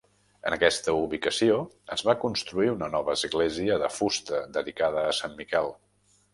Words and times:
En 0.51 0.53
aquesta 0.55 0.95
ubicació 1.01 1.57
es 1.97 2.03
va 2.09 2.15
construir 2.23 2.73
una 2.77 2.89
nova 2.95 3.15
església 3.19 3.79
de 3.85 3.93
fusta 4.01 4.43
dedicada 4.59 5.07
a 5.11 5.17
Sant 5.23 5.41
Miquel. 5.45 5.75